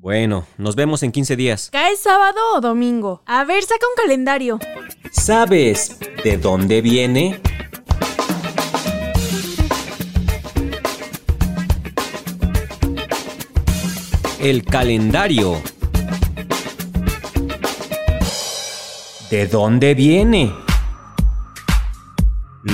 [0.00, 1.70] Bueno, nos vemos en 15 días.
[1.72, 3.20] ¿Cae sábado o domingo?
[3.26, 4.60] A ver, saca un calendario.
[5.10, 7.40] ¿Sabes de dónde viene?
[14.38, 15.60] El calendario.
[19.32, 20.67] ¿De dónde viene?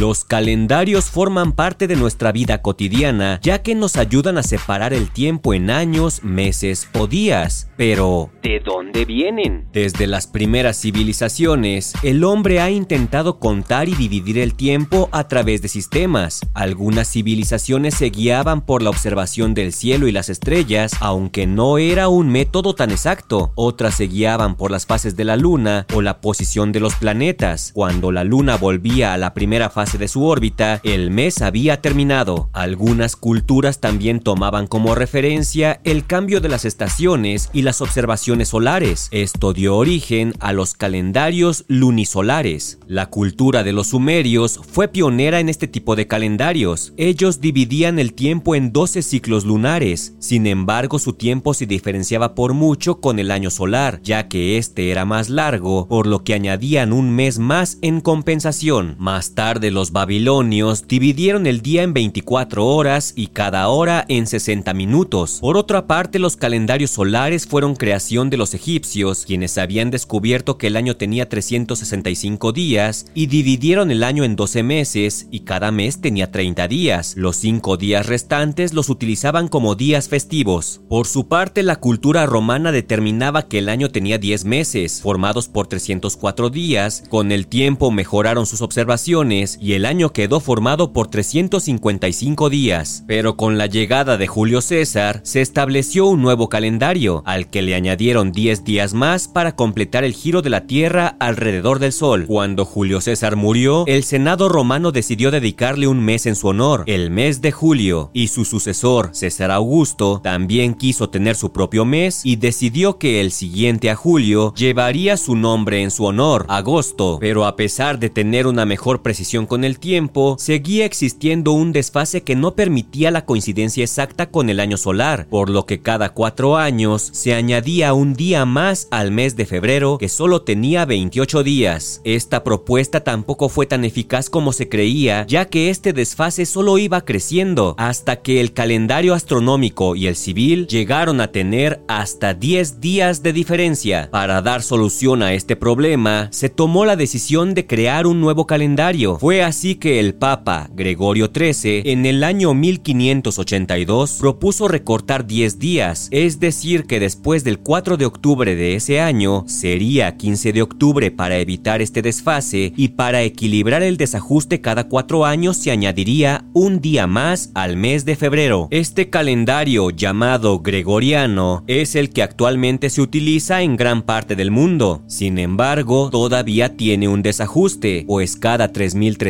[0.01, 5.09] Los calendarios forman parte de nuestra vida cotidiana, ya que nos ayudan a separar el
[5.09, 7.71] tiempo en años, meses o días.
[7.77, 9.69] Pero, ¿de dónde vienen?
[9.73, 15.63] Desde las primeras civilizaciones, el hombre ha intentado contar y dividir el tiempo a través
[15.63, 16.41] de sistemas.
[16.55, 22.09] Algunas civilizaciones se guiaban por la observación del cielo y las estrellas, aunque no era
[22.09, 23.53] un método tan exacto.
[23.55, 27.71] Otras se guiaban por las fases de la luna o la posición de los planetas.
[27.75, 32.49] Cuando la luna volvía a la primera fase de su órbita, el mes había terminado.
[32.53, 39.09] Algunas culturas también tomaban como referencia el cambio de las estaciones y las observaciones solares.
[39.13, 42.79] Esto dio origen a los calendarios lunisolares.
[42.89, 46.95] La cultura de los sumerios fue pionera en este tipo de calendarios.
[46.97, 50.15] Ellos dividían el tiempo en 12 ciclos lunares.
[50.19, 54.91] Sin embargo, su tiempo se diferenciaba por mucho con el año solar, ya que este
[54.91, 58.97] era más largo, por lo que añadían un mes más en compensación.
[58.99, 64.73] Más tarde los babilonios dividieron el día en 24 horas y cada hora en 60
[64.73, 65.39] minutos.
[65.41, 70.69] Por otra parte, los calendarios solares fueron creación de los egipcios, quienes habían descubierto que
[70.69, 76.01] el año tenía 365 días y dividieron el año en 12 meses y cada mes
[76.01, 77.15] tenía 30 días.
[77.17, 80.81] Los 5 días restantes los utilizaban como días festivos.
[80.89, 85.67] Por su parte, la cultura romana determinaba que el año tenía 10 meses, formados por
[85.67, 87.03] 304 días.
[87.09, 93.05] Con el tiempo mejoraron sus observaciones y el año quedó formado por 355 días.
[93.07, 97.75] Pero con la llegada de Julio César, se estableció un nuevo calendario, al que le
[97.75, 102.27] añadieron 10 días más para completar el giro de la Tierra alrededor del Sol.
[102.27, 107.11] Cuando Julio César murió, el Senado romano decidió dedicarle un mes en su honor, el
[107.11, 112.37] mes de julio, y su sucesor, César Augusto, también quiso tener su propio mes y
[112.37, 117.57] decidió que el siguiente a julio llevaría su nombre en su honor, agosto, pero a
[117.57, 122.55] pesar de tener una mejor precisión con el tiempo, seguía existiendo un desfase que no
[122.55, 127.35] permitía la coincidencia exacta con el año solar, por lo que cada cuatro años se
[127.35, 132.01] añadía un día más al mes de febrero que solo tenía 28 días.
[132.05, 137.05] Esta propuesta tampoco fue tan eficaz como se creía, ya que este desfase solo iba
[137.05, 143.23] creciendo, hasta que el calendario astronómico y el civil llegaron a tener hasta 10 días
[143.23, 144.09] de diferencia.
[144.11, 149.19] Para dar solución a este problema, se tomó la decisión de crear un nuevo calendario.
[149.43, 156.41] Así que el Papa Gregorio XIII en el año 1582 propuso recortar 10 días, es
[156.41, 161.39] decir que después del 4 de octubre de ese año sería 15 de octubre para
[161.39, 167.07] evitar este desfase y para equilibrar el desajuste cada cuatro años se añadiría un día
[167.07, 168.69] más al mes de febrero.
[168.71, 175.03] Este calendario llamado gregoriano es el que actualmente se utiliza en gran parte del mundo.
[175.07, 179.24] Sin embargo, todavía tiene un desajuste, pues cada 3300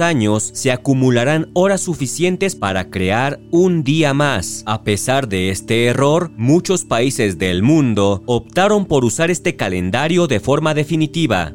[0.00, 4.62] años se acumularán horas suficientes para crear un día más.
[4.66, 10.40] A pesar de este error, muchos países del mundo optaron por usar este calendario de
[10.40, 11.52] forma definitiva.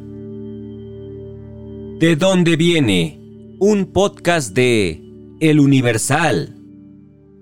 [1.99, 3.19] ¿De dónde viene?
[3.59, 5.01] Un podcast de
[5.39, 6.55] El Universal.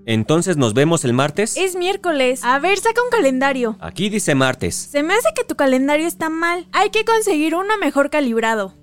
[0.06, 1.56] Entonces nos vemos el martes.
[1.56, 2.42] Es miércoles.
[2.44, 3.78] A ver, saca un calendario.
[3.80, 4.76] Aquí dice martes.
[4.76, 6.68] Se me hace que tu calendario está mal.
[6.72, 8.83] Hay que conseguir uno mejor calibrado.